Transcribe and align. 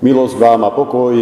Milosť 0.00 0.40
vám 0.40 0.64
a 0.64 0.72
pokoj 0.72 1.12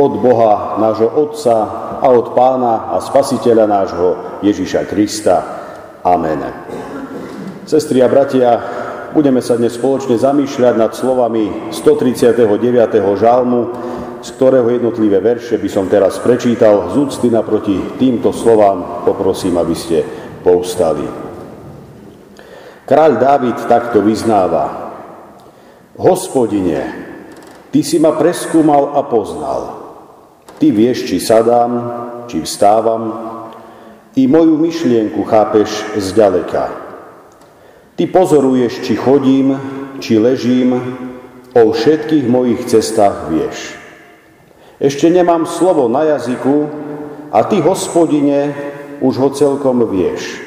od 0.00 0.12
Boha, 0.24 0.80
nášho 0.80 1.04
Otca 1.04 1.56
a 2.00 2.08
od 2.08 2.32
Pána 2.32 2.96
a 2.96 2.96
Spasiteľa 2.96 3.68
nášho 3.68 4.08
Ježíša 4.40 4.88
Krista. 4.88 5.36
Amen. 6.00 6.40
Sestri 7.68 8.00
a 8.00 8.08
bratia, 8.08 8.56
budeme 9.12 9.44
sa 9.44 9.60
dnes 9.60 9.76
spoločne 9.76 10.16
zamýšľať 10.16 10.74
nad 10.80 10.96
slovami 10.96 11.68
139. 11.76 12.40
žalmu, 13.20 13.60
z 14.24 14.28
ktorého 14.32 14.72
jednotlivé 14.72 15.20
verše 15.20 15.60
by 15.60 15.68
som 15.68 15.92
teraz 15.92 16.16
prečítal. 16.24 16.88
Z 16.88 16.96
úcty 16.96 17.28
naproti 17.28 18.00
týmto 18.00 18.32
slovám 18.32 19.04
poprosím, 19.04 19.60
aby 19.60 19.76
ste 19.76 20.08
povstali. 20.40 21.04
Kráľ 22.88 23.12
Dávid 23.20 23.60
takto 23.68 24.00
vyznáva. 24.00 24.88
Hospodine, 26.00 27.08
Ty 27.68 27.80
si 27.84 28.00
ma 28.00 28.16
preskúmal 28.16 28.96
a 28.96 29.04
poznal. 29.04 29.62
Ty 30.56 30.72
vieš, 30.72 31.04
či 31.04 31.20
sadám, 31.20 31.72
či 32.26 32.40
vstávam, 32.40 33.12
i 34.18 34.26
moju 34.26 34.58
myšlienku 34.58 35.22
chápeš 35.22 35.94
zďaleka. 35.94 36.74
Ty 37.94 38.04
pozoruješ, 38.10 38.82
či 38.82 38.98
chodím, 38.98 39.54
či 40.02 40.18
ležím, 40.18 40.74
o 41.54 41.70
všetkých 41.70 42.26
mojich 42.26 42.66
cestách 42.66 43.30
vieš. 43.30 43.74
Ešte 44.78 45.10
nemám 45.10 45.46
slovo 45.46 45.90
na 45.90 46.06
jazyku 46.16 46.70
a 47.34 47.42
ty, 47.46 47.58
hospodine, 47.62 48.54
už 49.02 49.14
ho 49.18 49.28
celkom 49.34 49.82
vieš. 49.86 50.38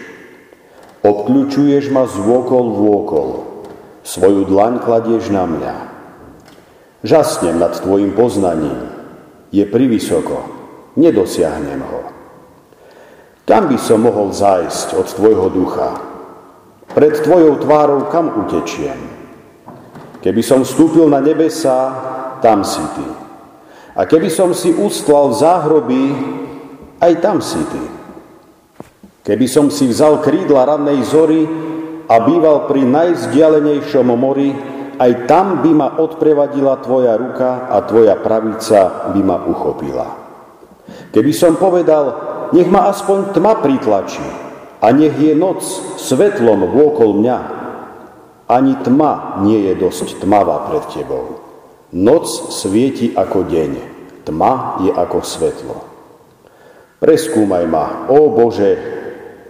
Obkľúčuješ 1.04 1.92
ma 1.92 2.08
z 2.08 2.16
vôkol 2.20 2.66
vôkol, 2.76 3.30
svoju 4.04 4.48
dlaň 4.48 4.80
kladieš 4.84 5.34
na 5.34 5.44
mňa. 5.48 5.91
Žasnem 7.02 7.58
nad 7.58 7.74
tvojim 7.82 8.14
poznaním. 8.14 8.90
Je 9.50 9.66
privysoko. 9.66 10.46
Nedosiahnem 10.96 11.82
ho. 11.82 12.02
Kam 13.48 13.68
by 13.68 13.78
som 13.82 14.06
mohol 14.06 14.30
zájsť 14.32 14.96
od 14.96 15.08
tvojho 15.12 15.48
ducha? 15.50 15.90
Pred 16.94 17.26
tvojou 17.26 17.58
tvárou 17.64 18.08
kam 18.12 18.30
utečiem? 18.46 19.00
Keby 20.22 20.42
som 20.46 20.62
vstúpil 20.62 21.10
na 21.10 21.18
nebesa, 21.18 21.90
tam 22.46 22.62
si 22.62 22.84
ty. 22.94 23.08
A 23.98 24.06
keby 24.06 24.30
som 24.30 24.54
si 24.54 24.70
ustlal 24.70 25.34
v 25.34 25.40
záhroby, 25.42 26.04
aj 27.02 27.14
tam 27.20 27.42
si 27.42 27.60
ty. 27.60 27.84
Keby 29.26 29.46
som 29.50 29.74
si 29.74 29.90
vzal 29.90 30.22
krídla 30.22 30.70
rannej 30.70 31.02
zory 31.06 31.50
a 32.06 32.22
býval 32.22 32.70
pri 32.70 32.86
najvzdialenejšom 32.86 34.08
mori, 34.14 34.54
aj 35.02 35.26
tam 35.26 35.66
by 35.66 35.72
ma 35.74 35.88
odprevadila 35.98 36.78
tvoja 36.78 37.18
ruka 37.18 37.74
a 37.74 37.82
tvoja 37.82 38.14
pravica 38.22 39.10
by 39.10 39.22
ma 39.26 39.38
uchopila. 39.50 40.08
Keby 41.10 41.34
som 41.34 41.58
povedal, 41.58 42.14
nech 42.54 42.70
ma 42.70 42.86
aspoň 42.94 43.34
tma 43.34 43.58
pritlačí 43.58 44.24
a 44.78 44.94
nech 44.94 45.18
je 45.18 45.34
noc 45.34 45.66
svetlom 45.98 46.70
vôkol 46.70 47.18
mňa, 47.18 47.40
ani 48.46 48.78
tma 48.86 49.42
nie 49.42 49.66
je 49.72 49.74
dosť 49.80 50.22
tmavá 50.22 50.70
pred 50.70 50.86
tebou. 50.94 51.42
Noc 51.98 52.30
svieti 52.54 53.10
ako 53.18 53.50
deň, 53.50 53.72
tma 54.28 54.84
je 54.86 54.92
ako 54.94 55.18
svetlo. 55.26 55.78
Preskúmaj 57.02 57.66
ma, 57.66 58.06
ó 58.06 58.30
Bože, 58.30 58.78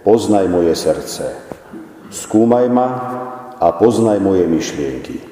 poznaj 0.00 0.48
moje 0.48 0.72
srdce. 0.72 1.28
Skúmaj 2.08 2.66
ma 2.72 2.88
a 3.60 3.66
poznaj 3.76 4.16
moje 4.16 4.48
myšlienky. 4.48 5.31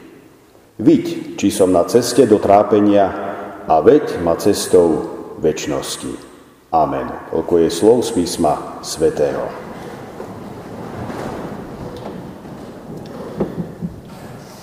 Viď, 0.81 1.37
či 1.37 1.53
som 1.53 1.69
na 1.69 1.85
ceste 1.85 2.25
do 2.25 2.41
trápenia 2.41 3.05
a 3.69 3.85
veď 3.85 4.17
ma 4.25 4.33
cestou 4.41 5.13
väčšnosti. 5.37 6.17
Amen. 6.73 7.05
Toľko 7.29 7.55
je 7.61 7.69
slov 7.69 8.09
z 8.09 8.17
písma 8.17 8.81
svätého. 8.81 9.45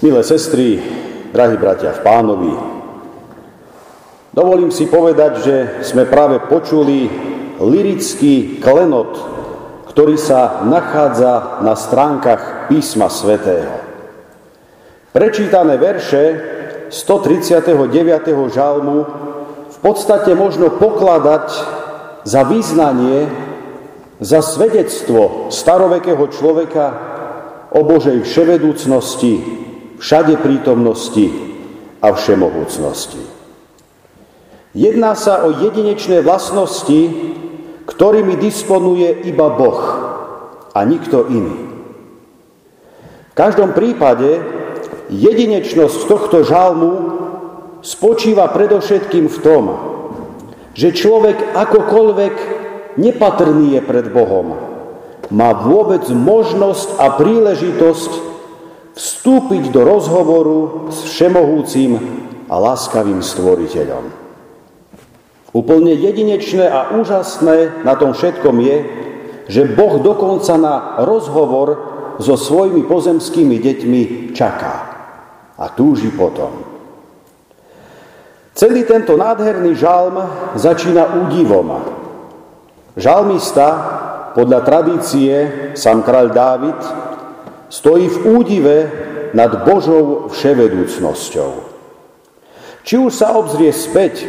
Milé 0.01 0.21
sestry, 0.25 0.81
drahí 1.37 1.53
bratia 1.61 1.93
v 1.93 2.01
pánovi, 2.01 2.53
dovolím 4.33 4.73
si 4.73 4.89
povedať, 4.89 5.33
že 5.45 5.55
sme 5.85 6.09
práve 6.09 6.41
počuli 6.49 7.05
lirický 7.61 8.57
klenot, 8.57 9.13
ktorý 9.93 10.17
sa 10.17 10.65
nachádza 10.65 11.61
na 11.61 11.77
stránkach 11.77 12.69
písma 12.73 13.05
svätého. 13.05 13.86
Prečítané 15.15 15.79
verše 15.79 16.23
139. 16.91 18.51
žalmu 18.51 18.97
v 19.71 19.77
podstate 19.79 20.35
možno 20.35 20.67
pokladať 20.75 21.47
za 22.27 22.43
význanie, 22.43 23.31
za 24.19 24.43
svedectvo 24.43 25.47
starovekého 25.47 26.27
človeka 26.27 26.85
o 27.71 27.87
Božej 27.87 28.27
vševedúcnosti, 28.27 29.43
všade 29.95 30.43
prítomnosti 30.43 31.31
a 32.03 32.11
všemohúcnosti. 32.11 33.23
Jedná 34.75 35.15
sa 35.15 35.47
o 35.47 35.55
jedinečné 35.55 36.19
vlastnosti, 36.19 36.99
ktorými 37.87 38.35
disponuje 38.35 39.23
iba 39.23 39.47
Boh 39.55 39.81
a 40.75 40.79
nikto 40.83 41.31
iný. 41.31 41.57
V 43.31 43.33
každom 43.33 43.71
prípade 43.71 44.57
jedinečnosť 45.11 45.99
tohto 46.07 46.43
žalmu 46.43 46.91
spočíva 47.81 48.51
predovšetkým 48.51 49.31
v 49.31 49.37
tom, 49.39 49.63
že 50.75 50.93
človek 50.93 51.55
akokoľvek 51.55 52.35
nepatrný 52.99 53.79
je 53.79 53.81
pred 53.81 54.05
Bohom, 54.11 54.57
má 55.31 55.51
vôbec 55.55 56.03
možnosť 56.11 56.99
a 56.99 57.15
príležitosť 57.15 58.11
vstúpiť 58.97 59.69
do 59.69 59.81
rozhovoru 59.85 60.89
s 60.89 61.05
všemohúcim 61.05 61.99
a 62.47 62.55
láskavým 62.57 63.21
stvoriteľom. 63.21 64.27
Úplne 65.53 65.93
jedinečné 65.95 66.65
a 66.67 66.93
úžasné 66.97 67.81
na 67.81 67.93
tom 67.95 68.13
všetkom 68.13 68.55
je, 68.61 68.77
že 69.47 69.63
Boh 69.63 70.03
dokonca 70.03 70.53
na 70.59 70.75
rozhovor 71.07 71.67
so 72.19 72.35
svojimi 72.35 72.83
pozemskými 72.83 73.55
deťmi 73.61 74.01
čaká 74.35 74.96
a 75.57 75.65
túži 75.73 76.13
potom. 76.13 76.77
Celý 78.57 78.89
tento 78.89 79.13
nádherný 79.13 79.77
žalm 79.77 80.17
začína 80.57 81.25
údivom. 81.25 81.77
Žalmista, 82.97 83.67
podľa 84.33 84.59
tradície, 84.65 85.33
sám 85.77 86.01
kráľ 86.01 86.27
Dávid, 86.33 86.79
stojí 87.69 88.09
v 88.09 88.17
údive 88.33 88.77
nad 89.37 89.61
Božou 89.61 90.33
vševedúcnosťou. 90.33 91.51
Či 92.81 92.95
už 92.97 93.11
sa 93.13 93.37
obzrie 93.37 93.69
späť, 93.69 94.25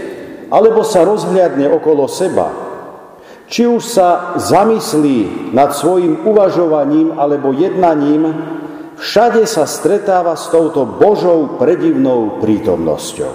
alebo 0.52 0.84
sa 0.84 1.08
rozhliadne 1.08 1.68
okolo 1.72 2.04
seba, 2.04 2.50
či 3.48 3.64
už 3.64 3.80
sa 3.80 4.36
zamyslí 4.36 5.52
nad 5.56 5.72
svojim 5.72 6.28
uvažovaním 6.28 7.16
alebo 7.16 7.56
jednaním, 7.56 8.28
všade 8.98 9.46
sa 9.46 9.64
stretáva 9.64 10.34
s 10.34 10.50
touto 10.50 10.84
Božou 10.84 11.56
predivnou 11.56 12.42
prítomnosťou. 12.42 13.34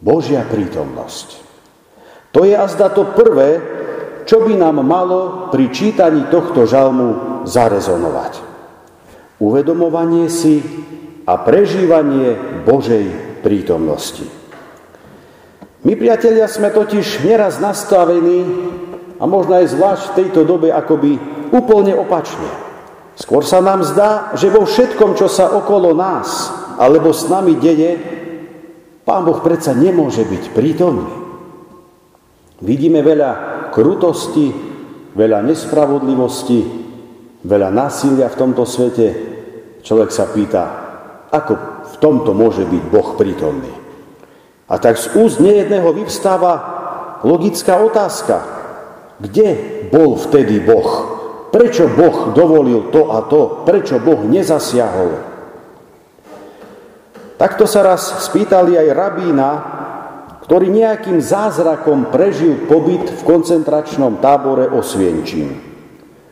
Božia 0.00 0.42
prítomnosť. 0.44 1.40
To 2.34 2.46
je 2.46 2.54
azda 2.54 2.88
to 2.94 3.10
prvé, 3.14 3.60
čo 4.24 4.46
by 4.46 4.54
nám 4.54 4.80
malo 4.86 5.50
pri 5.50 5.70
čítaní 5.74 6.30
tohto 6.30 6.64
žalmu 6.64 7.42
zarezonovať. 7.44 8.32
Uvedomovanie 9.42 10.28
si 10.30 10.60
a 11.26 11.34
prežívanie 11.40 12.62
Božej 12.62 13.40
prítomnosti. 13.40 14.24
My, 15.80 15.96
priatelia, 15.96 16.44
sme 16.44 16.68
totiž 16.68 17.24
neraz 17.24 17.56
nastavení 17.56 18.44
a 19.16 19.24
možno 19.24 19.56
aj 19.56 19.72
zvlášť 19.72 20.04
v 20.12 20.16
tejto 20.20 20.40
dobe 20.44 20.68
akoby 20.68 21.16
úplne 21.56 21.96
opačne. 21.96 22.69
Skôr 23.20 23.44
sa 23.44 23.60
nám 23.60 23.84
zdá, 23.84 24.32
že 24.32 24.48
vo 24.48 24.64
všetkom, 24.64 25.12
čo 25.12 25.28
sa 25.28 25.52
okolo 25.52 25.92
nás 25.92 26.48
alebo 26.80 27.12
s 27.12 27.28
nami 27.28 27.60
deje, 27.60 28.00
Pán 29.04 29.28
Boh 29.28 29.44
predsa 29.44 29.76
nemôže 29.76 30.24
byť 30.24 30.44
prítomný. 30.56 31.12
Vidíme 32.64 33.04
veľa 33.04 33.30
krutosti, 33.76 34.52
veľa 35.12 35.44
nespravodlivosti, 35.44 36.60
veľa 37.44 37.68
násilia 37.68 38.32
v 38.32 38.38
tomto 38.40 38.64
svete. 38.64 39.08
Človek 39.84 40.10
sa 40.12 40.28
pýta, 40.28 40.64
ako 41.28 41.52
v 41.90 41.96
tomto 42.00 42.32
môže 42.32 42.64
byť 42.64 42.82
Boh 42.88 43.18
prítomný. 43.20 43.72
A 44.70 44.78
tak 44.78 44.96
z 44.96 45.12
úst 45.18 45.42
nejedného 45.42 45.90
vyvstáva 45.92 46.52
logická 47.26 47.82
otázka. 47.82 48.40
Kde 49.20 49.48
bol 49.90 50.16
vtedy 50.16 50.62
Boh? 50.62 51.19
Prečo 51.50 51.90
Boh 51.90 52.30
dovolil 52.30 52.94
to 52.94 53.10
a 53.10 53.26
to? 53.26 53.66
Prečo 53.66 53.98
Boh 53.98 54.22
nezasiahol? 54.22 55.12
Takto 57.34 57.66
sa 57.66 57.82
raz 57.82 58.22
spýtali 58.30 58.78
aj 58.78 58.88
rabína, 58.94 59.50
ktorý 60.46 60.70
nejakým 60.70 61.18
zázrakom 61.18 62.10
prežil 62.10 62.70
pobyt 62.70 63.06
v 63.06 63.20
koncentračnom 63.26 64.22
tábore 64.22 64.70
Osvienčím. 64.70 65.58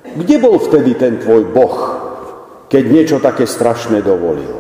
Kde 0.05 0.37
bol 0.39 0.59
vtedy 0.63 0.95
ten 0.95 1.19
tvoj 1.19 1.51
Boh, 1.51 1.77
keď 2.71 2.85
niečo 2.87 3.17
také 3.19 3.47
strašné 3.49 4.05
dovolil? 4.05 4.59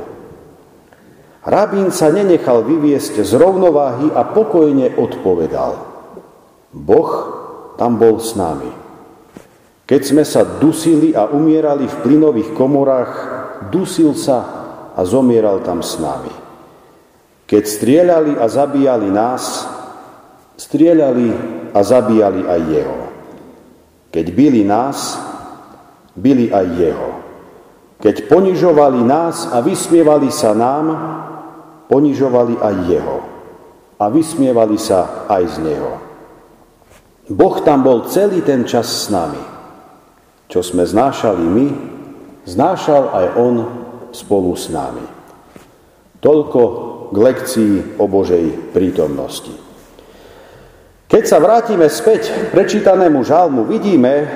Rabín 1.44 1.94
sa 1.94 2.10
nenechal 2.10 2.66
vyviesť 2.66 3.22
z 3.22 3.32
rovnováhy 3.38 4.10
a 4.10 4.26
pokojne 4.26 4.98
odpovedal. 4.98 5.80
Boh 6.74 7.10
tam 7.78 7.96
bol 7.96 8.18
s 8.18 8.34
nami. 8.34 8.87
Keď 9.88 10.02
sme 10.04 10.20
sa 10.20 10.44
dusili 10.44 11.16
a 11.16 11.32
umierali 11.32 11.88
v 11.88 12.00
plynových 12.04 12.52
komorách, 12.52 13.12
dusil 13.72 14.12
sa 14.12 14.38
a 14.92 15.00
zomieral 15.08 15.64
tam 15.64 15.80
s 15.80 15.96
nami. 15.96 16.28
Keď 17.48 17.64
strieľali 17.64 18.36
a 18.36 18.44
zabíjali 18.52 19.08
nás, 19.08 19.64
strieľali 20.60 21.28
a 21.72 21.80
zabíjali 21.80 22.44
aj 22.44 22.60
jeho. 22.68 23.00
Keď 24.12 24.26
byli 24.28 24.60
nás, 24.68 25.16
byli 26.12 26.52
aj 26.52 26.66
jeho. 26.76 27.10
Keď 28.04 28.28
ponižovali 28.28 29.00
nás 29.00 29.48
a 29.48 29.64
vysmievali 29.64 30.28
sa 30.28 30.52
nám, 30.52 30.86
ponižovali 31.88 32.60
aj 32.60 32.76
jeho. 32.84 33.18
A 33.96 34.12
vysmievali 34.12 34.76
sa 34.76 35.24
aj 35.32 35.42
z 35.48 35.56
neho. 35.64 35.92
Boh 37.32 37.56
tam 37.64 37.80
bol 37.80 38.04
celý 38.12 38.44
ten 38.44 38.68
čas 38.68 38.84
s 38.84 39.08
nami. 39.08 39.57
Čo 40.48 40.64
sme 40.64 40.88
znášali 40.88 41.44
my, 41.44 41.66
znášal 42.48 43.12
aj 43.12 43.26
on 43.36 43.54
spolu 44.16 44.56
s 44.56 44.72
nami. 44.72 45.04
Toľko 46.24 46.60
k 47.12 47.16
lekcii 47.16 47.74
o 48.00 48.04
Božej 48.08 48.72
prítomnosti. 48.72 49.52
Keď 51.08 51.24
sa 51.24 51.40
vrátime 51.40 51.88
späť 51.88 52.32
k 52.32 52.46
prečítanému 52.52 53.24
žalmu, 53.24 53.64
vidíme, 53.64 54.28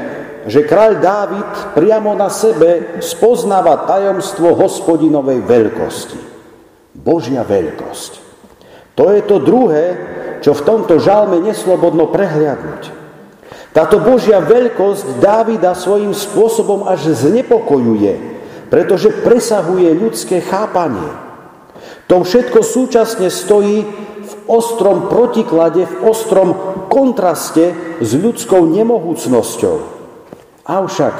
že 0.48 0.64
kráľ 0.64 0.92
Dávid 1.00 1.50
priamo 1.76 2.16
na 2.16 2.32
sebe 2.32 3.00
spoznáva 3.04 3.84
tajomstvo 3.88 4.56
hospodinovej 4.56 5.44
veľkosti. 5.44 6.20
Božia 6.96 7.44
veľkosť. 7.44 8.12
To 8.96 9.08
je 9.12 9.20
to 9.24 9.36
druhé, 9.40 9.84
čo 10.44 10.52
v 10.52 10.64
tomto 10.64 11.00
žalme 11.00 11.40
neslobodno 11.40 12.12
prehliadnúť. 12.12 13.01
Táto 13.72 14.04
Božia 14.04 14.36
veľkosť 14.44 15.16
Dávida 15.16 15.72
svojím 15.72 16.12
spôsobom 16.12 16.84
až 16.84 17.16
znepokojuje, 17.16 18.12
pretože 18.68 19.24
presahuje 19.24 19.88
ľudské 19.96 20.44
chápanie. 20.44 21.08
To 22.12 22.20
všetko 22.20 22.60
súčasne 22.60 23.32
stojí 23.32 23.88
v 24.22 24.34
ostrom 24.44 25.08
protiklade, 25.08 25.88
v 25.88 25.96
ostrom 26.04 26.52
kontraste 26.92 27.72
s 28.04 28.12
ľudskou 28.12 28.68
nemohúcnosťou. 28.68 29.76
Avšak 30.68 31.14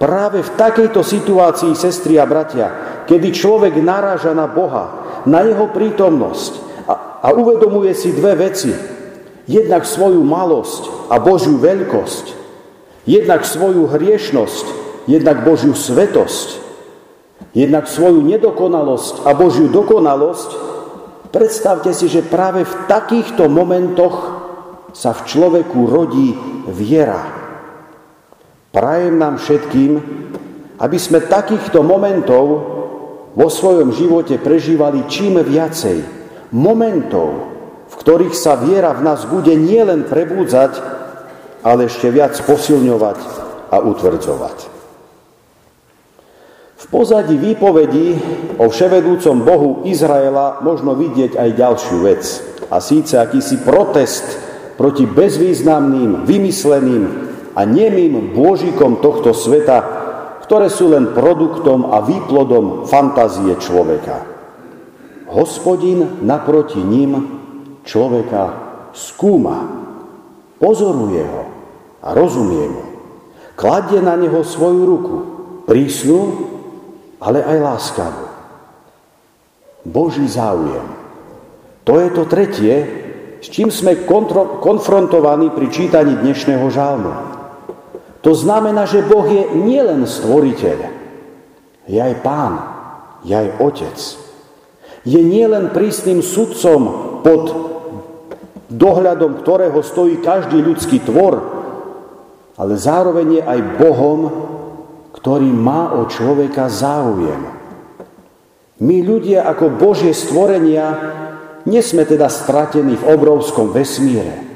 práve 0.00 0.40
v 0.40 0.50
takejto 0.56 1.04
situácii, 1.04 1.76
sestri 1.76 2.16
a 2.16 2.24
bratia, 2.24 2.68
kedy 3.04 3.28
človek 3.28 3.76
naráža 3.76 4.32
na 4.32 4.48
Boha, 4.48 5.20
na 5.28 5.44
jeho 5.44 5.68
prítomnosť 5.68 6.52
a, 6.88 6.94
a 7.20 7.28
uvedomuje 7.36 7.92
si 7.92 8.16
dve 8.16 8.48
veci. 8.48 8.72
Jednak 9.48 9.88
svoju 9.88 10.20
malosť 10.24 11.08
a 11.08 11.16
Božiu 11.16 11.56
veľkosť, 11.56 12.36
jednak 13.08 13.42
svoju 13.44 13.88
hriešnosť, 13.88 14.66
jednak 15.08 15.42
Božiu 15.42 15.72
svetosť, 15.72 16.60
jednak 17.56 17.88
svoju 17.90 18.22
nedokonalosť 18.22 19.26
a 19.26 19.30
Božiu 19.34 19.72
dokonalosť, 19.72 20.50
predstavte 21.34 21.90
si, 21.96 22.06
že 22.06 22.26
práve 22.26 22.62
v 22.62 22.74
takýchto 22.86 23.50
momentoch 23.50 24.16
sa 24.94 25.14
v 25.14 25.24
človeku 25.26 25.78
rodí 25.86 26.34
viera. 26.70 27.26
Prajem 28.70 29.18
nám 29.18 29.42
všetkým, 29.42 29.92
aby 30.78 30.98
sme 30.98 31.26
takýchto 31.26 31.82
momentov 31.82 32.44
vo 33.34 33.48
svojom 33.50 33.90
živote 33.94 34.38
prežívali 34.38 35.06
čím 35.10 35.42
viacej. 35.42 36.22
Momentov, 36.54 37.49
ktorých 38.00 38.32
sa 38.32 38.56
viera 38.56 38.96
v 38.96 39.04
nás 39.04 39.28
bude 39.28 39.52
nielen 39.52 40.08
prebúdzať, 40.08 40.72
ale 41.60 41.92
ešte 41.92 42.08
viac 42.08 42.32
posilňovať 42.40 43.18
a 43.68 43.76
utvrdzovať. 43.84 44.58
V 46.80 46.84
pozadí 46.88 47.36
výpovedí 47.36 48.16
o 48.56 48.72
vševedúcom 48.72 49.44
Bohu 49.44 49.70
Izraela 49.84 50.64
možno 50.64 50.96
vidieť 50.96 51.36
aj 51.36 51.48
ďalšiu 51.52 51.96
vec. 52.00 52.22
A 52.72 52.80
síce 52.80 53.20
akýsi 53.20 53.60
protest 53.60 54.24
proti 54.80 55.04
bezvýznamným, 55.04 56.24
vymysleným 56.24 57.04
a 57.52 57.60
nemým 57.68 58.32
bôžikom 58.32 59.04
tohto 59.04 59.36
sveta, 59.36 59.78
ktoré 60.48 60.72
sú 60.72 60.88
len 60.96 61.12
produktom 61.12 61.92
a 61.92 62.00
výplodom 62.00 62.88
fantázie 62.88 63.52
človeka. 63.60 64.24
Hospodin 65.28 66.24
naproti 66.24 66.80
ním 66.80 67.39
človeka 67.84 68.42
skúma, 68.92 69.66
pozoruje 70.60 71.22
ho 71.24 71.44
a 72.04 72.12
rozumie 72.12 72.66
mu. 72.68 72.84
Kladie 73.56 74.00
na 74.00 74.16
neho 74.16 74.40
svoju 74.40 74.82
ruku, 74.88 75.16
prísnu 75.68 76.48
ale 77.20 77.44
aj 77.44 77.58
láskavú. 77.60 78.26
Boží 79.84 80.24
záujem. 80.24 80.88
To 81.84 82.00
je 82.00 82.08
to 82.12 82.24
tretie, 82.24 82.74
s 83.40 83.46
čím 83.48 83.72
sme 83.72 84.04
kontro- 84.04 84.60
konfrontovaní 84.60 85.52
pri 85.52 85.68
čítaní 85.72 86.16
dnešného 86.20 86.66
žalmu. 86.68 87.12
To 88.20 88.36
znamená, 88.36 88.84
že 88.84 89.04
Boh 89.04 89.24
je 89.24 89.56
nielen 89.56 90.04
stvoriteľ, 90.04 90.78
je 91.88 91.98
aj 92.00 92.14
pán, 92.20 92.60
je 93.24 93.32
aj 93.32 93.48
otec. 93.56 93.96
Je 95.08 95.20
nielen 95.24 95.72
prísnym 95.72 96.20
sudcom 96.20 96.80
pod 97.24 97.69
dohľadom 98.70 99.42
ktorého 99.42 99.82
stojí 99.82 100.22
každý 100.22 100.62
ľudský 100.62 101.02
tvor, 101.02 101.42
ale 102.54 102.74
zároveň 102.78 103.40
je 103.40 103.42
aj 103.42 103.60
Bohom, 103.82 104.20
ktorý 105.16 105.50
má 105.50 105.92
o 105.98 106.06
človeka 106.06 106.70
záujem. 106.70 107.50
My 108.80 108.96
ľudia 109.04 109.44
ako 109.44 109.76
Božie 109.76 110.16
stvorenia 110.16 110.96
nesme 111.68 112.08
teda 112.08 112.32
stratení 112.32 112.96
v 112.96 113.08
obrovskom 113.12 113.74
vesmíre. 113.74 114.46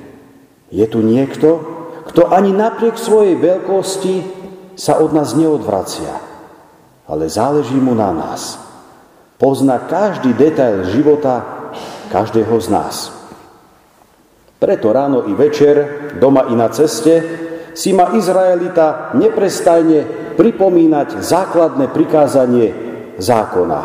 Je 0.73 0.87
tu 0.89 1.05
niekto, 1.05 1.61
kto 2.09 2.33
ani 2.33 2.55
napriek 2.55 2.97
svojej 2.97 3.37
veľkosti 3.37 4.15
sa 4.75 4.99
od 4.99 5.13
nás 5.13 5.37
neodvracia, 5.37 6.15
ale 7.05 7.29
záleží 7.29 7.77
mu 7.77 7.93
na 7.93 8.11
nás. 8.11 8.59
Pozná 9.37 9.83
každý 9.85 10.33
detail 10.33 10.89
života 10.89 11.45
každého 12.09 12.55
z 12.63 12.69
nás. 12.71 12.97
Preto 14.65 14.97
ráno 14.97 15.29
i 15.29 15.37
večer, 15.37 16.09
doma 16.17 16.49
i 16.49 16.57
na 16.57 16.73
ceste, 16.73 17.21
si 17.77 17.93
ma 17.93 18.17
Izraelita 18.17 19.13
neprestajne 19.13 20.33
pripomínať 20.41 21.21
základné 21.21 21.93
prikázanie 21.93 22.73
zákona. 23.21 23.81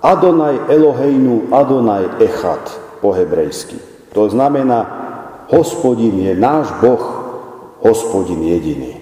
Adonaj 0.00 0.72
Eloheinu, 0.72 1.52
Adonaj 1.52 2.24
Echad 2.24 2.64
po 3.04 3.12
hebrejsky. 3.12 3.76
To 4.16 4.32
znamená, 4.32 4.80
hospodin 5.52 6.16
je 6.24 6.32
náš 6.32 6.72
Boh, 6.80 7.04
hospodin 7.84 8.40
jediný. 8.48 8.96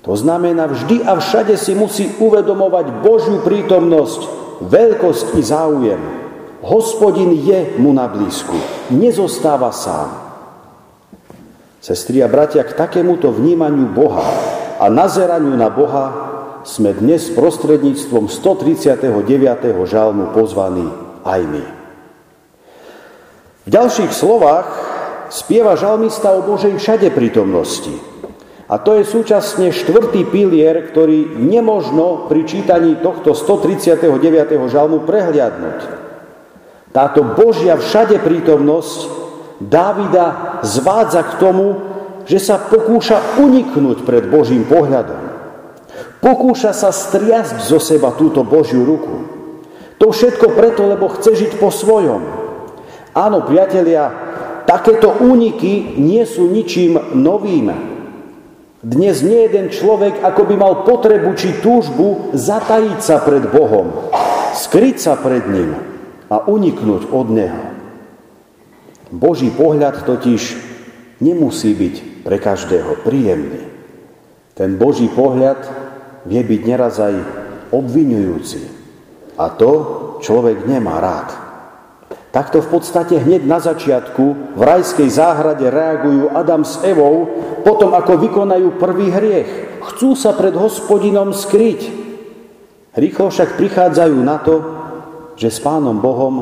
To 0.00 0.16
znamená, 0.16 0.64
vždy 0.72 1.04
a 1.04 1.20
všade 1.20 1.60
si 1.60 1.76
musí 1.76 2.08
uvedomovať 2.16 3.04
Božiu 3.04 3.44
prítomnosť, 3.44 4.20
veľkosť 4.64 5.26
i 5.36 5.42
záujem. 5.44 6.02
Hospodin 6.64 7.36
je 7.36 7.76
mu 7.76 7.92
na 7.92 8.08
blízku, 8.08 8.56
nezostáva 8.88 9.68
sám. 9.76 10.21
Sestri 11.82 12.22
a 12.22 12.30
bratia, 12.30 12.62
k 12.62 12.78
takémuto 12.78 13.34
vnímaniu 13.34 13.90
Boha 13.90 14.22
a 14.78 14.86
nazeraniu 14.86 15.58
na 15.58 15.66
Boha 15.66 16.30
sme 16.62 16.94
dnes 16.94 17.26
prostredníctvom 17.34 18.30
139. 18.30 19.10
žalmu 19.90 20.30
pozvaní 20.30 20.86
aj 21.26 21.42
my. 21.42 21.64
V 23.66 23.68
ďalších 23.74 24.14
slovách 24.14 24.70
spieva 25.34 25.74
žalmista 25.74 26.30
o 26.38 26.46
Božej 26.46 26.78
všade 26.78 27.10
prítomnosti. 27.10 27.98
A 28.70 28.78
to 28.78 29.02
je 29.02 29.02
súčasne 29.02 29.74
štvrtý 29.74 30.22
pilier, 30.30 30.86
ktorý 30.86 31.34
nemožno 31.34 32.30
pri 32.30 32.46
čítaní 32.46 33.02
tohto 33.02 33.34
139. 33.34 34.06
žalmu 34.70 35.02
prehliadnúť. 35.02 35.80
Táto 36.94 37.26
Božia 37.26 37.74
všade 37.74 38.22
prítomnosť 38.22 39.21
Dávida 39.62 40.58
zvádza 40.66 41.22
k 41.22 41.32
tomu, 41.38 41.66
že 42.26 42.38
sa 42.42 42.58
pokúša 42.58 43.38
uniknúť 43.38 44.02
pred 44.02 44.26
Božím 44.26 44.66
pohľadom. 44.66 45.22
Pokúša 46.22 46.70
sa 46.70 46.94
striasť 46.94 47.66
zo 47.66 47.82
seba 47.82 48.14
túto 48.14 48.46
Božiu 48.46 48.86
ruku. 48.86 49.26
To 49.98 50.10
všetko 50.10 50.54
preto, 50.54 50.86
lebo 50.86 51.10
chce 51.10 51.34
žiť 51.34 51.52
po 51.58 51.70
svojom. 51.70 52.22
Áno, 53.14 53.42
priatelia, 53.42 54.10
takéto 54.66 55.14
úniky 55.18 55.98
nie 55.98 56.22
sú 56.26 56.46
ničím 56.46 57.18
novým. 57.18 57.70
Dnes 58.82 59.22
nie 59.22 59.46
jeden 59.46 59.70
človek 59.70 60.26
ako 60.26 60.42
by 60.42 60.54
mal 60.58 60.74
potrebu 60.82 61.38
či 61.38 61.62
túžbu 61.62 62.34
zatajiť 62.34 62.98
sa 62.98 63.22
pred 63.22 63.46
Bohom, 63.46 64.10
skryť 64.58 64.96
sa 64.98 65.14
pred 65.14 65.46
ním 65.46 65.78
a 66.26 66.42
uniknúť 66.50 67.14
od 67.14 67.26
Neho. 67.30 67.71
Boží 69.12 69.52
pohľad 69.52 70.08
totiž 70.08 70.56
nemusí 71.20 71.76
byť 71.76 72.24
pre 72.24 72.40
každého 72.40 73.04
príjemný. 73.04 73.68
Ten 74.56 74.80
Boží 74.80 75.12
pohľad 75.12 75.60
vie 76.24 76.40
byť 76.40 76.60
neraz 76.64 76.96
aj 76.96 77.14
obvinujúci. 77.76 78.60
A 79.36 79.52
to 79.52 79.70
človek 80.24 80.64
nemá 80.64 80.96
rád. 80.96 81.28
Takto 82.32 82.64
v 82.64 82.80
podstate 82.80 83.20
hneď 83.20 83.44
na 83.44 83.60
začiatku 83.60 84.56
v 84.56 84.62
rajskej 84.64 85.08
záhrade 85.12 85.68
reagujú 85.68 86.32
Adam 86.32 86.64
s 86.64 86.80
Evou, 86.80 87.28
potom 87.60 87.92
ako 87.92 88.16
vykonajú 88.16 88.80
prvý 88.80 89.12
hriech. 89.12 89.50
Chcú 89.92 90.16
sa 90.16 90.32
pred 90.32 90.56
hospodinom 90.56 91.36
skryť. 91.36 91.80
Rýchlo 92.96 93.28
však 93.28 93.60
prichádzajú 93.60 94.16
na 94.24 94.40
to, 94.40 94.54
že 95.36 95.52
s 95.52 95.60
Pánom 95.60 96.00
Bohom 96.00 96.34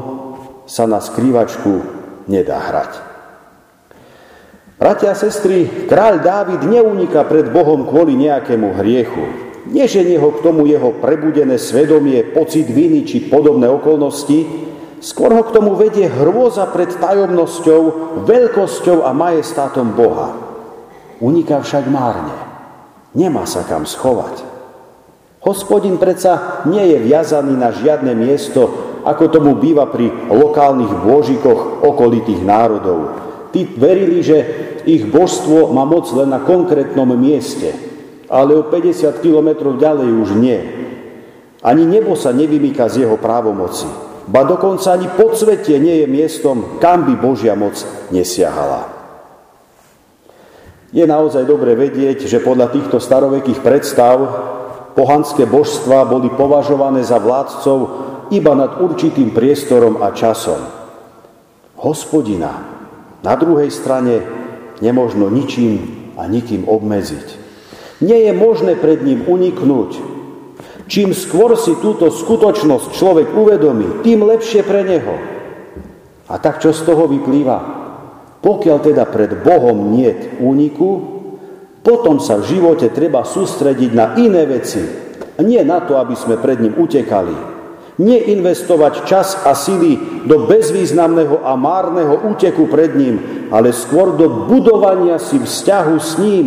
sa 0.70 0.86
na 0.86 1.02
skrývačku 1.02 1.99
nedá 2.30 2.62
hrať. 2.62 2.92
Bratia 4.80 5.12
a 5.12 5.18
sestry, 5.18 5.68
kráľ 5.90 6.24
Dávid 6.24 6.64
neuniká 6.64 7.28
pred 7.28 7.52
Bohom 7.52 7.84
kvôli 7.84 8.16
nejakému 8.16 8.80
hriechu. 8.80 9.50
Neženie 9.68 10.16
ho 10.16 10.32
k 10.32 10.40
tomu 10.40 10.64
jeho 10.64 10.96
prebudené 10.96 11.60
svedomie, 11.60 12.24
pocit 12.24 12.64
viny 12.64 13.04
či 13.04 13.28
podobné 13.28 13.68
okolnosti, 13.68 14.48
skôr 15.04 15.36
ho 15.36 15.44
k 15.44 15.52
tomu 15.52 15.76
vedie 15.76 16.08
hrôza 16.08 16.64
pred 16.72 16.88
tajomnosťou, 16.96 17.82
veľkosťou 18.24 19.04
a 19.04 19.12
majestátom 19.12 19.92
Boha. 19.92 20.32
Uniká 21.20 21.60
však 21.60 21.84
márne. 21.92 22.32
Nemá 23.12 23.44
sa 23.44 23.68
kam 23.68 23.84
schovať. 23.84 24.48
Hospodin 25.44 26.00
predsa 26.00 26.64
nie 26.64 26.96
je 26.96 27.04
viazaný 27.04 27.52
na 27.52 27.68
žiadne 27.68 28.16
miesto, 28.16 28.89
ako 29.04 29.24
tomu 29.32 29.56
býva 29.56 29.88
pri 29.88 30.08
lokálnych 30.28 30.92
bôžikoch 31.04 31.84
okolitých 31.84 32.42
národov. 32.44 33.16
Tí 33.50 33.66
verili, 33.66 34.22
že 34.22 34.38
ich 34.86 35.04
božstvo 35.08 35.74
má 35.74 35.82
moc 35.84 36.08
len 36.14 36.30
na 36.32 36.40
konkrétnom 36.40 37.08
mieste– 37.14 37.70
ale 38.30 38.54
o 38.54 38.62
50 38.62 39.18
kilometrov 39.18 39.74
ďalej 39.74 40.08
už 40.14 40.30
nie. 40.38 40.58
Ani 41.66 41.84
nebo 41.84 42.14
sa 42.14 42.30
nevymýka 42.30 42.86
z 42.86 43.04
jeho 43.04 43.18
právomoci. 43.18 43.90
Ba 44.30 44.46
dokonca 44.46 44.94
ani 44.94 45.10
podsvetie 45.10 45.82
nie 45.82 46.00
je 46.00 46.06
miestom, 46.06 46.78
kam 46.78 47.02
by 47.04 47.18
Božia 47.18 47.58
moc 47.58 47.74
nesiahala. 48.14 48.86
Je 50.94 51.02
naozaj 51.02 51.42
dobre 51.42 51.74
vedieť, 51.74 52.30
že 52.30 52.42
podľa 52.42 52.70
týchto 52.70 53.02
starovekých 53.02 53.58
predstav 53.58 54.16
pohanské 54.94 55.46
božstva 55.50 56.06
boli 56.06 56.30
považované 56.30 57.02
za 57.02 57.18
vládcov 57.18 57.78
iba 58.30 58.54
nad 58.54 58.78
určitým 58.78 59.34
priestorom 59.34 60.02
a 60.02 60.14
časom. 60.14 60.58
Hospodina 61.82 62.52
na 63.20 63.34
druhej 63.36 63.68
strane 63.68 64.24
nemožno 64.80 65.28
ničím 65.28 66.12
a 66.16 66.24
nikým 66.30 66.64
obmedziť. 66.64 67.26
Nie 68.00 68.30
je 68.30 68.32
možné 68.32 68.80
pred 68.80 69.04
ním 69.04 69.28
uniknúť. 69.28 69.90
Čím 70.90 71.14
skôr 71.14 71.54
si 71.54 71.76
túto 71.78 72.10
skutočnosť 72.10 72.96
človek 72.96 73.28
uvedomí, 73.36 74.02
tým 74.02 74.26
lepšie 74.26 74.66
pre 74.66 74.82
neho. 74.82 75.14
A 76.26 76.34
tak 76.38 76.58
čo 76.58 76.74
z 76.74 76.82
toho 76.82 77.06
vyplýva? 77.06 77.58
Pokiaľ 78.40 78.78
teda 78.80 79.04
pred 79.06 79.44
Bohom 79.44 79.92
nie 79.92 80.10
úniku, 80.40 81.20
potom 81.80 82.20
sa 82.20 82.40
v 82.40 82.56
živote 82.56 82.88
treba 82.92 83.24
sústrediť 83.24 83.90
na 83.92 84.16
iné 84.16 84.48
veci. 84.48 84.80
Nie 85.40 85.64
na 85.64 85.80
to, 85.84 85.96
aby 85.96 86.12
sme 86.16 86.36
pred 86.36 86.60
ním 86.60 86.76
utekali. 86.76 87.49
Nie 88.00 88.32
investovať 88.32 89.04
čas 89.04 89.36
a 89.44 89.52
sily 89.52 90.24
do 90.24 90.48
bezvýznamného 90.48 91.44
a 91.44 91.52
márneho 91.52 92.32
úteku 92.32 92.64
pred 92.64 92.96
ním, 92.96 93.20
ale 93.52 93.76
skôr 93.76 94.16
do 94.16 94.48
budovania 94.48 95.20
si 95.20 95.36
vzťahu 95.36 95.96
s 96.00 96.16
ním, 96.16 96.46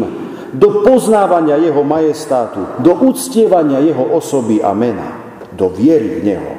do 0.49 0.81
poznávania 0.81 1.61
jeho 1.61 1.85
majestátu, 1.85 2.81
do 2.81 2.97
uctievania 3.05 3.85
jeho 3.85 4.17
osoby 4.17 4.65
a 4.65 4.73
mena, 4.73 5.13
do 5.53 5.69
viery 5.69 6.17
v 6.17 6.21
neho. 6.25 6.53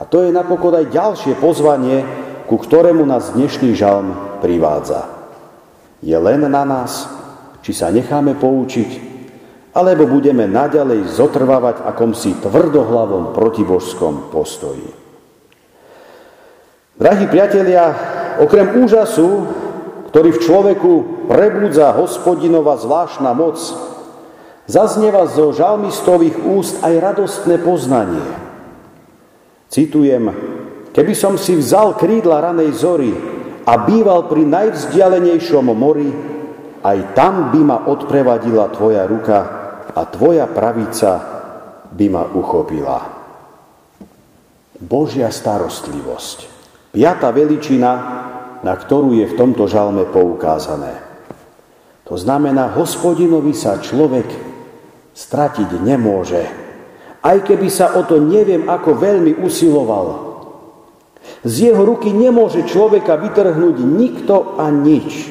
A 0.00 0.08
to 0.08 0.24
je 0.24 0.32
napokon 0.32 0.72
aj 0.80 0.88
ďalšie 0.88 1.36
pozvanie, 1.36 2.04
ku 2.48 2.56
ktorému 2.56 3.04
nás 3.04 3.36
dnešný 3.36 3.76
žalm 3.76 4.40
privádza. 4.40 5.12
Je 6.00 6.16
len 6.16 6.40
na 6.44 6.64
nás, 6.64 7.08
či 7.60 7.76
sa 7.76 7.88
necháme 7.88 8.36
poučiť, 8.36 9.13
alebo 9.74 10.06
budeme 10.06 10.46
naďalej 10.46 11.10
zotrvávať 11.18 11.82
akomsi 11.82 12.38
tvrdohlavom 12.38 13.34
protibožskom 13.34 14.30
postoji. 14.30 14.86
Drahí 16.94 17.26
priatelia, 17.26 17.90
okrem 18.38 18.78
úžasu, 18.78 19.50
ktorý 20.14 20.30
v 20.30 20.42
človeku 20.46 20.92
prebudza 21.26 21.90
hospodinova 21.90 22.78
zvláštna 22.78 23.34
moc, 23.34 23.58
zaznieva 24.70 25.26
zo 25.26 25.50
žalmistových 25.50 26.38
úst 26.46 26.78
aj 26.86 26.94
radostné 26.94 27.58
poznanie. 27.58 28.22
Citujem, 29.66 30.30
keby 30.94 31.18
som 31.18 31.34
si 31.34 31.58
vzal 31.58 31.98
krídla 31.98 32.46
ranej 32.46 32.78
zory 32.78 33.10
a 33.66 33.74
býval 33.82 34.30
pri 34.30 34.46
najvzdialenejšom 34.46 35.66
mori, 35.74 36.14
aj 36.86 37.18
tam 37.18 37.50
by 37.50 37.60
ma 37.66 37.78
odprevadila 37.90 38.70
tvoja 38.70 39.02
ruka 39.10 39.63
a 39.94 40.00
tvoja 40.10 40.50
pravica 40.50 41.10
by 41.94 42.06
ma 42.10 42.26
uchopila. 42.34 42.98
Božia 44.78 45.30
starostlivosť. 45.30 46.52
Piatá 46.90 47.30
veličina 47.30 47.90
na 48.64 48.72
ktorú 48.72 49.12
je 49.12 49.28
v 49.28 49.36
tomto 49.36 49.68
žalme 49.68 50.08
poukázané. 50.08 51.04
To 52.08 52.16
znamená, 52.16 52.72
hospodinovi 52.72 53.52
sa 53.52 53.76
človek 53.76 54.26
stratiť 55.12 55.70
nemôže, 55.84 56.42
aj 57.20 57.44
keby 57.44 57.68
sa 57.68 57.92
o 58.00 58.02
to 58.08 58.20
neviem 58.20 58.66
ako 58.66 58.96
veľmi 58.96 59.44
usiloval. 59.44 60.32
Z 61.44 61.72
jeho 61.72 61.84
ruky 61.84 62.12
nemôže 62.12 62.64
človeka 62.64 63.20
vytrhnúť 63.20 63.76
nikto 63.84 64.56
a 64.56 64.72
nič. 64.72 65.28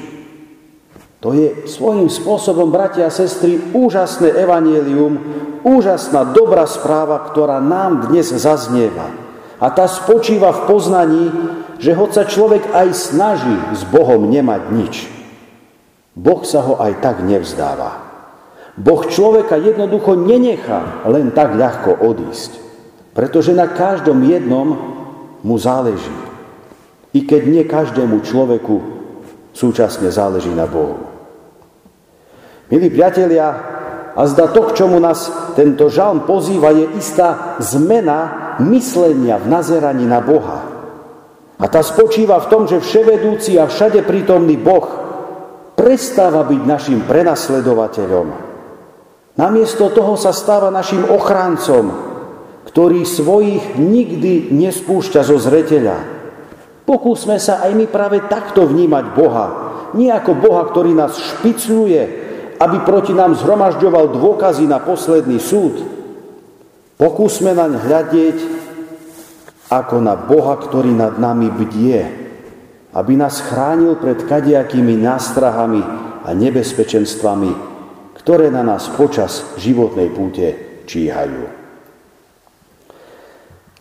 To 1.23 1.31
je 1.31 1.63
svojím 1.71 2.11
spôsobom, 2.11 2.67
bratia 2.67 3.07
a 3.07 3.15
sestry, 3.15 3.55
úžasné 3.71 4.35
evanielium, 4.35 5.15
úžasná 5.63 6.35
dobrá 6.35 6.67
správa, 6.67 7.23
ktorá 7.31 7.63
nám 7.63 8.11
dnes 8.11 8.27
zaznieva. 8.35 9.07
A 9.55 9.71
tá 9.71 9.87
spočíva 9.87 10.51
v 10.51 10.67
poznaní, 10.67 11.25
že 11.79 11.95
hoď 11.95 12.09
sa 12.11 12.23
človek 12.27 12.75
aj 12.75 12.87
snaží 12.91 13.55
s 13.71 13.87
Bohom 13.87 14.27
nemať 14.27 14.61
nič, 14.75 14.95
Boh 16.11 16.43
sa 16.43 16.59
ho 16.59 16.75
aj 16.83 16.99
tak 16.99 17.23
nevzdáva. 17.23 18.03
Boh 18.75 19.07
človeka 19.07 19.55
jednoducho 19.55 20.19
nenechá 20.19 21.07
len 21.07 21.31
tak 21.31 21.55
ľahko 21.55 22.03
odísť, 22.03 22.59
pretože 23.15 23.55
na 23.55 23.71
každom 23.71 24.19
jednom 24.27 24.75
mu 25.39 25.55
záleží. 25.55 26.13
I 27.15 27.23
keď 27.23 27.41
nie 27.47 27.63
každému 27.63 28.27
človeku 28.27 28.75
súčasne 29.55 30.11
záleží 30.11 30.51
na 30.51 30.67
Bohu. 30.67 31.12
Milí 32.73 32.89
priatelia, 32.89 33.53
a 34.17 34.25
zda 34.25 34.49
to, 34.49 34.65
k 34.73 34.81
čomu 34.81 34.97
nás 34.97 35.29
tento 35.53 35.93
žalm 35.93 36.25
pozýva, 36.25 36.73
je 36.73 36.89
istá 36.97 37.53
zmena 37.61 38.57
myslenia 38.65 39.37
v 39.37 39.45
nazeraní 39.45 40.09
na 40.09 40.17
Boha. 40.17 40.65
A 41.61 41.69
tá 41.69 41.85
spočíva 41.85 42.41
v 42.41 42.49
tom, 42.49 42.65
že 42.65 42.81
vševedúci 42.81 43.61
a 43.61 43.69
všade 43.69 44.01
prítomný 44.09 44.57
Boh 44.57 44.89
prestáva 45.77 46.41
byť 46.49 46.61
našim 46.65 46.99
prenasledovateľom. 47.05 48.27
Namiesto 49.37 49.93
toho 49.93 50.17
sa 50.17 50.33
stáva 50.33 50.73
našim 50.73 51.05
ochráncom, 51.05 51.93
ktorý 52.73 53.05
svojich 53.05 53.77
nikdy 53.77 54.49
nespúšťa 54.49 55.21
zo 55.21 55.37
zreteľa. 55.37 55.97
Pokúsme 56.89 57.37
sa 57.37 57.61
aj 57.69 57.77
my 57.77 57.85
práve 57.85 58.17
takto 58.25 58.65
vnímať 58.65 59.05
Boha. 59.13 59.45
Nie 59.93 60.17
ako 60.17 60.41
Boha, 60.41 60.65
ktorý 60.73 60.97
nás 60.97 61.21
špicľuje, 61.21 62.22
aby 62.59 62.77
proti 62.85 63.13
nám 63.13 63.37
zhromažďoval 63.37 64.13
dôkazy 64.13 64.69
na 64.69 64.81
posledný 64.81 65.37
súd. 65.41 65.81
Pokúsme 66.97 67.53
naň 67.57 67.71
hľadieť 67.81 68.37
ako 69.73 69.97
na 70.03 70.13
Boha, 70.13 70.59
ktorý 70.61 70.93
nad 70.93 71.17
nami 71.17 71.49
bdie, 71.49 72.01
aby 72.93 73.13
nás 73.17 73.41
chránil 73.41 73.97
pred 73.97 74.21
kadejakými 74.21 75.01
nástrahami 75.01 75.81
a 76.23 76.29
nebezpečenstvami, 76.31 77.51
ktoré 78.21 78.53
na 78.53 78.61
nás 78.61 78.87
počas 78.93 79.57
životnej 79.57 80.13
púte 80.13 80.45
číhajú. 80.85 81.43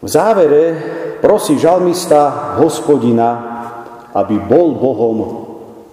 V 0.02 0.08
závere 0.10 0.62
prosí 1.22 1.60
žalmista 1.60 2.56
hospodina, 2.58 3.30
aby 4.16 4.34
bol 4.42 4.74
Bohom 4.74 5.18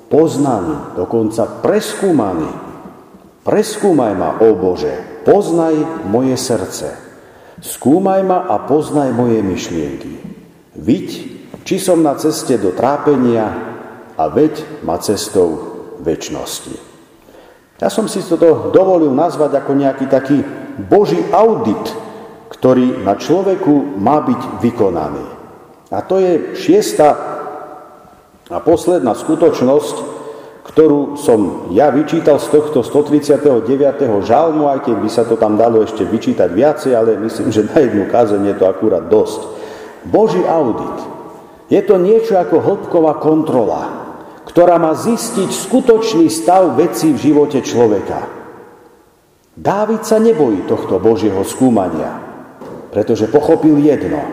poznaný, 0.10 0.98
dokonca 0.98 1.62
preskúmaný. 1.62 2.69
Preskúmaj 3.44 4.14
ma, 4.20 4.36
ó 4.40 4.52
Bože, 4.56 5.24
poznaj 5.24 6.06
moje 6.08 6.36
srdce. 6.36 6.92
Skúmaj 7.60 8.22
ma 8.24 8.48
a 8.48 8.60
poznaj 8.64 9.16
moje 9.16 9.40
myšlienky. 9.44 10.14
Viď, 10.76 11.08
či 11.64 11.76
som 11.80 12.04
na 12.04 12.16
ceste 12.16 12.56
do 12.60 12.72
trápenia 12.76 13.48
a 14.16 14.24
veď 14.28 14.84
ma 14.84 15.00
cestou 15.00 15.60
väčšnosti. 16.04 16.76
Ja 17.80 17.88
som 17.88 18.12
si 18.12 18.20
toto 18.20 18.76
dovolil 18.76 19.16
nazvať 19.16 19.64
ako 19.64 19.72
nejaký 19.72 20.06
taký 20.12 20.44
boží 20.92 21.20
audit, 21.32 21.96
ktorý 22.52 23.04
na 23.08 23.16
človeku 23.16 23.96
má 23.96 24.20
byť 24.20 24.60
vykonaný. 24.60 25.26
A 25.96 26.04
to 26.04 26.20
je 26.20 26.60
šiesta 26.60 27.08
a 28.50 28.58
posledná 28.60 29.16
skutočnosť, 29.16 30.19
ktorú 30.70 31.18
som 31.18 31.72
ja 31.74 31.90
vyčítal 31.90 32.38
z 32.38 32.54
tohto 32.54 32.86
139. 32.86 34.26
žalmu, 34.26 34.70
aj 34.70 34.86
keď 34.86 34.96
by 35.02 35.10
sa 35.10 35.24
to 35.26 35.36
tam 35.36 35.58
dalo 35.58 35.82
ešte 35.82 36.06
vyčítať 36.06 36.50
viacej, 36.54 36.94
ale 36.94 37.18
myslím, 37.18 37.50
že 37.50 37.66
na 37.66 37.82
jednu 37.82 38.06
kázeň 38.06 38.54
je 38.54 38.56
to 38.56 38.66
akurát 38.70 39.10
dosť. 39.10 39.42
Boží 40.08 40.42
audit. 40.46 40.98
Je 41.70 41.82
to 41.86 42.02
niečo 42.02 42.38
ako 42.38 42.62
hĺbková 42.62 43.22
kontrola 43.22 44.00
ktorá 44.50 44.82
má 44.82 44.98
zistiť 44.98 45.50
skutočný 45.54 46.26
stav 46.34 46.74
vecí 46.74 47.14
v 47.14 47.22
živote 47.22 47.62
človeka. 47.62 48.26
Dávid 49.54 50.02
sa 50.10 50.18
nebojí 50.18 50.66
tohto 50.66 50.98
Božieho 50.98 51.46
skúmania, 51.46 52.18
pretože 52.90 53.30
pochopil 53.30 53.78
jedno. 53.78 54.26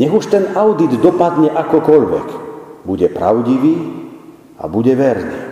Nech 0.00 0.10
už 0.10 0.32
ten 0.32 0.56
audit 0.56 0.96
dopadne 0.96 1.52
akokoľvek. 1.52 2.28
Bude 2.88 3.06
pravdivý 3.12 3.76
a 4.56 4.64
bude 4.64 4.96
verný. 4.96 5.43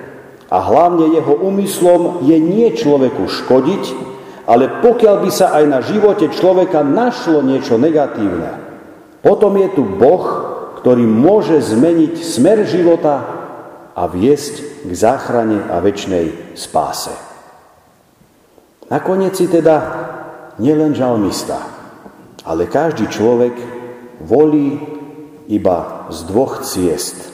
A 0.52 0.61
hlavne 0.61 1.16
jeho 1.16 1.32
úmyslom 1.32 2.28
je 2.28 2.37
nie 2.37 2.68
človeku 2.76 3.25
škodiť, 3.25 3.85
ale 4.44 4.85
pokiaľ 4.85 5.16
by 5.25 5.30
sa 5.32 5.56
aj 5.56 5.64
na 5.64 5.80
živote 5.80 6.28
človeka 6.28 6.85
našlo 6.85 7.40
niečo 7.40 7.80
negatívne, 7.80 8.61
potom 9.25 9.56
je 9.56 9.68
tu 9.73 9.80
Boh, 9.80 10.26
ktorý 10.82 11.09
môže 11.09 11.56
zmeniť 11.62 12.21
smer 12.21 12.68
života 12.68 13.23
a 13.97 14.02
viesť 14.04 14.85
k 14.85 14.92
záchrane 14.92 15.73
a 15.73 15.80
väčšnej 15.80 16.59
spáse. 16.59 17.14
Nakoniec 18.92 19.32
si 19.32 19.49
teda 19.49 19.78
nielen 20.61 20.92
žalmista, 20.92 21.64
ale 22.44 22.68
každý 22.68 23.09
človek 23.09 23.56
volí 24.21 24.76
iba 25.49 26.11
z 26.12 26.18
dvoch 26.28 26.61
ciest. 26.66 27.30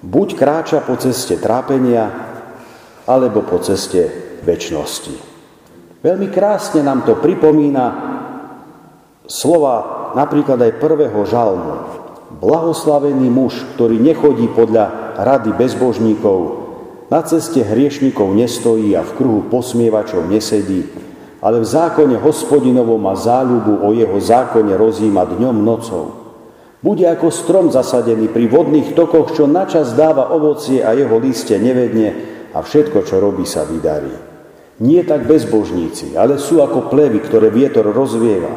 Buď 0.00 0.34
kráča 0.34 0.80
po 0.80 0.96
ceste 0.96 1.36
trápenia, 1.36 2.29
alebo 3.10 3.42
po 3.42 3.58
ceste 3.58 4.06
väčšnosti. 4.46 5.14
Veľmi 6.00 6.30
krásne 6.30 6.86
nám 6.86 7.02
to 7.02 7.18
pripomína 7.18 7.84
slova 9.26 9.76
napríklad 10.14 10.62
aj 10.62 10.78
prvého 10.78 11.26
žalmu. 11.26 11.74
Blahoslavený 12.38 13.26
muž, 13.26 13.66
ktorý 13.74 13.98
nechodí 13.98 14.46
podľa 14.54 15.18
rady 15.18 15.50
bezbožníkov, 15.58 16.62
na 17.10 17.26
ceste 17.26 17.66
hriešnikov 17.66 18.30
nestojí 18.30 18.94
a 18.94 19.02
v 19.02 19.14
kruhu 19.18 19.40
posmievačov 19.50 20.30
nesedí, 20.30 20.86
ale 21.42 21.58
v 21.58 21.66
zákone 21.66 22.14
hospodinovom 22.22 23.02
má 23.02 23.18
záľubu 23.18 23.82
o 23.82 23.90
jeho 23.90 24.14
zákone 24.14 24.78
rozíma 24.78 25.26
dňom 25.26 25.56
nocou. 25.58 26.20
Bude 26.80 27.04
ako 27.04 27.28
strom 27.28 27.66
zasadený 27.68 28.32
pri 28.32 28.48
vodných 28.48 28.96
tokoch, 28.96 29.36
čo 29.36 29.44
načas 29.44 29.92
dáva 29.92 30.32
ovocie 30.32 30.80
a 30.80 30.96
jeho 30.96 31.18
líste 31.20 31.60
nevedne 31.60 32.39
a 32.54 32.58
všetko, 32.60 33.06
čo 33.06 33.22
robí, 33.22 33.46
sa 33.46 33.66
vydarí. 33.66 34.12
Nie 34.80 35.04
tak 35.04 35.28
bezbožníci, 35.28 36.16
ale 36.16 36.40
sú 36.40 36.64
ako 36.64 36.88
plevy, 36.88 37.20
ktoré 37.20 37.52
vietor 37.52 37.88
rozvieva. 37.92 38.52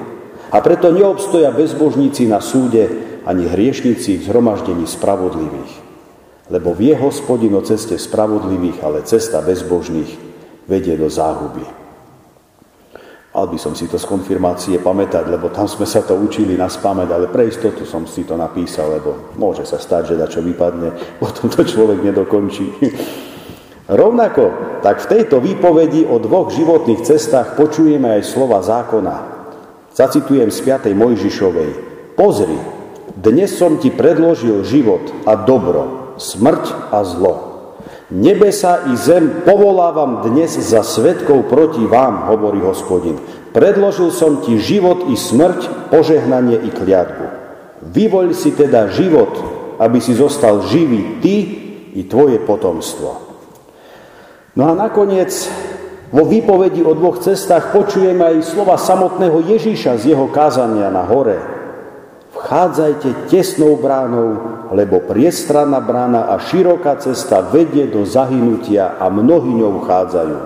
A 0.54 0.58
preto 0.64 0.94
neobstoja 0.94 1.52
bezbožníci 1.52 2.30
na 2.30 2.40
súde, 2.40 2.88
ani 3.28 3.48
hriešnici 3.48 4.20
v 4.20 4.26
zhromaždení 4.28 4.88
spravodlivých 4.88 5.84
lebo 6.52 6.76
vie 6.76 6.92
hospodin 6.94 7.56
o 7.56 7.64
ceste 7.64 7.96
spravodlivých, 7.96 8.84
ale 8.84 9.08
cesta 9.08 9.40
bezbožných 9.40 10.12
vedie 10.68 11.00
do 11.00 11.08
záhuby. 11.08 11.64
Mal 13.34 13.50
by 13.50 13.58
som 13.58 13.74
si 13.74 13.90
to 13.90 13.98
z 13.98 14.06
konfirmácie 14.06 14.78
pamätať, 14.78 15.26
lebo 15.26 15.50
tam 15.50 15.66
sme 15.66 15.90
sa 15.90 16.06
to 16.06 16.14
učili 16.14 16.54
na 16.54 16.70
spamäť, 16.70 17.10
ale 17.10 17.34
pre 17.34 17.50
istotu 17.50 17.82
som 17.82 18.06
si 18.06 18.30
to 18.30 18.38
napísal, 18.38 18.94
lebo 18.94 19.34
môže 19.42 19.66
sa 19.66 19.82
stať, 19.82 20.14
že 20.14 20.38
čo 20.38 20.46
vypadne, 20.46 20.94
potom 21.24 21.50
to 21.50 21.66
človek 21.66 22.06
nedokončí. 22.06 22.66
Rovnako, 23.94 24.46
tak 24.82 25.06
v 25.06 25.10
tejto 25.14 25.38
výpovedi 25.38 26.10
o 26.10 26.18
dvoch 26.18 26.50
životných 26.50 27.06
cestách 27.06 27.54
počujeme 27.54 28.18
aj 28.18 28.26
slova 28.26 28.66
zákona. 28.66 29.16
Zacitujem 29.94 30.50
z 30.50 30.60
5. 30.66 30.98
Mojžišovej. 30.98 31.72
Pozri, 32.18 32.58
dnes 33.14 33.54
som 33.54 33.78
ti 33.78 33.94
predložil 33.94 34.66
život 34.66 35.14
a 35.30 35.38
dobro, 35.38 36.18
smrť 36.18 36.90
a 36.90 37.06
zlo. 37.06 37.36
Nebesa 38.10 38.90
i 38.90 38.98
zem 38.98 39.46
povolávam 39.46 40.26
dnes 40.26 40.58
za 40.58 40.82
svetkov 40.82 41.46
proti 41.46 41.86
vám, 41.86 42.34
hovorí 42.34 42.66
hospodin. 42.66 43.22
Predložil 43.54 44.10
som 44.10 44.42
ti 44.42 44.58
život 44.58 45.06
i 45.06 45.14
smrť, 45.14 45.94
požehnanie 45.94 46.66
i 46.66 46.70
kliatbu. 46.74 47.26
Vyvoľ 47.94 48.34
si 48.34 48.58
teda 48.58 48.90
život, 48.90 49.38
aby 49.78 50.02
si 50.02 50.18
zostal 50.18 50.66
živý 50.66 51.22
ty 51.22 51.36
i 51.94 52.02
tvoje 52.10 52.42
potomstvo. 52.42 53.33
No 54.54 54.70
a 54.70 54.74
nakoniec 54.78 55.34
vo 56.14 56.30
výpovedi 56.30 56.86
o 56.86 56.94
dvoch 56.94 57.22
cestách 57.22 57.74
počujeme 57.74 58.22
aj 58.22 58.54
slova 58.54 58.78
samotného 58.78 59.42
Ježíša 59.58 59.98
z 59.98 60.14
jeho 60.14 60.30
kázania 60.30 60.94
na 60.94 61.02
hore, 61.10 61.54
Vchádzajte 62.44 63.32
tesnou 63.32 63.80
bránou, 63.80 64.36
lebo 64.76 65.00
priestranná 65.00 65.80
brána 65.80 66.28
a 66.28 66.42
široká 66.42 67.00
cesta 67.00 67.40
vedie 67.40 67.88
do 67.88 68.04
zahynutia 68.04 69.00
a 69.00 69.08
mnohí 69.08 69.48
ňou 69.48 69.80
vchádzajú. 69.80 70.38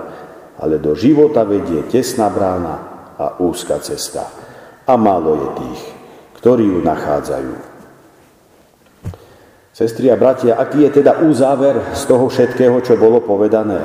Ale 0.62 0.78
do 0.78 0.94
života 0.94 1.42
vedie 1.42 1.82
tesná 1.90 2.30
brána 2.30 2.76
a 3.18 3.42
úzka 3.42 3.82
cesta. 3.82 4.30
A 4.86 4.94
málo 4.94 5.42
je 5.42 5.50
tých, 5.58 5.82
ktorí 6.38 6.70
ju 6.70 6.80
nachádzajú. 6.86 7.77
Sestri 9.78 10.10
a 10.10 10.18
bratia, 10.18 10.58
aký 10.58 10.90
je 10.90 11.06
teda 11.06 11.22
úzáver 11.22 11.94
z 11.94 12.10
toho 12.10 12.34
všetkého, 12.34 12.82
čo 12.82 12.98
bolo 12.98 13.22
povedané? 13.22 13.78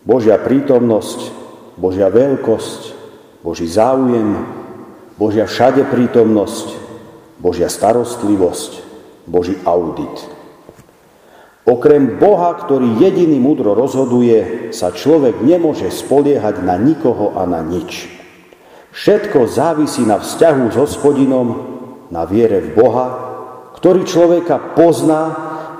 Božia 0.00 0.40
prítomnosť, 0.40 1.36
Božia 1.76 2.08
veľkosť, 2.08 2.96
Boží 3.44 3.68
záujem, 3.68 4.40
Božia 5.20 5.44
všade 5.44 5.84
prítomnosť, 5.84 6.80
Božia 7.44 7.68
starostlivosť, 7.68 8.80
Boží 9.28 9.60
audit. 9.68 10.16
Okrem 11.68 12.16
Boha, 12.16 12.56
ktorý 12.56 13.04
jediný 13.04 13.36
múdro 13.36 13.76
rozhoduje, 13.76 14.72
sa 14.72 14.96
človek 14.96 15.44
nemôže 15.44 15.92
spoliehať 15.92 16.64
na 16.64 16.80
nikoho 16.80 17.36
a 17.36 17.44
na 17.44 17.60
nič. 17.60 18.08
Všetko 18.96 19.44
závisí 19.44 20.08
na 20.08 20.16
vzťahu 20.16 20.72
s 20.72 20.76
hospodinom, 20.80 21.48
na 22.08 22.24
viere 22.24 22.64
v 22.64 22.80
Boha, 22.80 23.29
ktorý 23.80 24.04
človeka 24.04 24.76
pozná, 24.76 25.22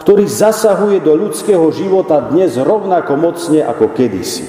ktorý 0.01 0.25
zasahuje 0.25 1.05
do 1.05 1.13
ľudského 1.15 1.69
života 1.77 2.33
dnes 2.33 2.57
rovnako 2.57 3.21
mocne 3.21 3.61
ako 3.61 3.93
kedysi. 3.93 4.49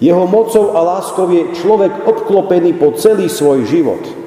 Jeho 0.00 0.24
mocou 0.28 0.76
a 0.76 0.80
láskou 0.80 1.28
je 1.28 1.56
človek 1.56 2.08
obklopený 2.08 2.76
po 2.76 2.92
celý 2.96 3.28
svoj 3.28 3.64
život– 3.64 4.04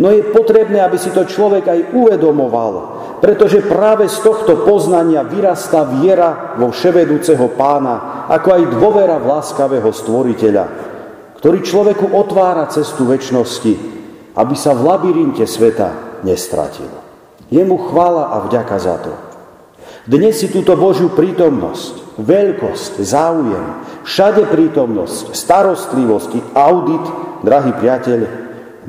No 0.00 0.08
je 0.08 0.24
potrebné, 0.32 0.80
aby 0.80 0.96
si 0.96 1.12
to 1.12 1.28
človek 1.28 1.68
aj 1.68 1.80
uvedomoval, 1.92 2.72
pretože 3.20 3.60
práve 3.68 4.08
z 4.08 4.24
tohto 4.24 4.64
poznania 4.64 5.20
vyrastá 5.20 5.84
viera 5.84 6.56
vo 6.56 6.72
vševedúceho 6.72 7.52
pána, 7.52 8.24
ako 8.32 8.48
aj 8.48 8.62
dôvera 8.80 9.20
v 9.20 9.28
láskavého 9.28 9.92
stvoriteľa, 9.92 10.64
ktorý 11.36 11.60
človeku 11.60 12.16
otvára 12.16 12.64
cestu 12.72 13.04
väčšnosti, 13.04 13.72
aby 14.40 14.54
sa 14.56 14.72
v 14.72 14.88
labyrinte 14.88 15.44
sveta 15.44 16.24
nestratil. 16.24 16.99
Je 17.50 17.62
mu 17.66 17.76
chvála 17.90 18.30
a 18.30 18.46
vďaka 18.46 18.76
za 18.78 18.96
to. 19.02 19.12
Dnes 20.06 20.38
si 20.38 20.48
túto 20.48 20.78
Božiu 20.78 21.12
prítomnosť, 21.12 22.18
veľkosť, 22.22 22.92
záujem, 23.02 23.66
všade 24.06 24.48
prítomnosť, 24.48 25.34
starostlivosť, 25.34 26.54
audit, 26.56 27.04
drahý 27.42 27.74
priateľ, 27.76 28.20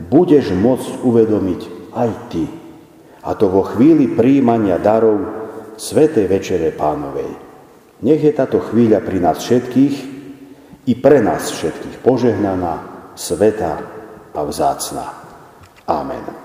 budeš 0.07 0.53
môcť 0.55 1.03
uvedomiť 1.03 1.61
aj 1.93 2.09
ty. 2.31 2.45
A 3.21 3.33
to 3.37 3.49
vo 3.51 3.65
chvíli 3.65 4.13
príjmania 4.13 4.81
darov 4.81 5.19
Svetej 5.77 6.25
Večere 6.29 6.69
Pánovej. 6.73 7.29
Nech 8.01 8.21
je 8.21 8.33
táto 8.33 8.61
chvíľa 8.61 9.01
pri 9.01 9.21
nás 9.21 9.41
všetkých 9.41 9.95
i 10.89 10.93
pre 10.97 11.21
nás 11.21 11.53
všetkých 11.53 12.01
požehnaná, 12.01 12.73
sveta 13.13 13.73
a 14.33 14.41
vzácná. 14.41 15.05
Amen. 15.85 16.40